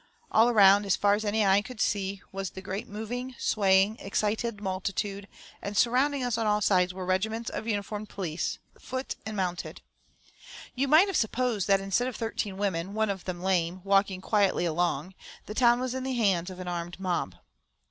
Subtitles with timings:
[0.31, 5.27] All around, as far as eye could see, was the great moving, swaying, excited multitude,
[5.61, 9.83] and surrounding us on all sides were regiments of uniformed police, foot and mounted.
[10.73, 14.65] You might have supposed that instead of thirteen women, one of them lame, walking quietly
[14.65, 15.13] along,
[15.45, 17.35] the town was in the hands of an armed mob.